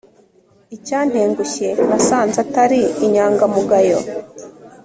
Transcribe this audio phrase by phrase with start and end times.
[0.75, 3.97] Icyantengushye nasanze atari inyangamugayo